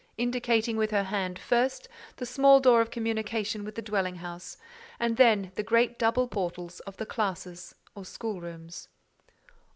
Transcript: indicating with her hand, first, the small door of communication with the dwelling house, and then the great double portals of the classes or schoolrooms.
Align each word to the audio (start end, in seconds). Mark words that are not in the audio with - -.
indicating 0.17 0.77
with 0.77 0.89
her 0.89 1.03
hand, 1.03 1.37
first, 1.37 1.87
the 2.15 2.25
small 2.25 2.59
door 2.59 2.81
of 2.81 2.89
communication 2.89 3.63
with 3.63 3.75
the 3.75 3.83
dwelling 3.83 4.15
house, 4.15 4.57
and 4.99 5.15
then 5.17 5.51
the 5.53 5.61
great 5.61 5.99
double 5.99 6.27
portals 6.27 6.79
of 6.87 6.97
the 6.97 7.05
classes 7.05 7.75
or 7.93 8.03
schoolrooms. 8.03 8.87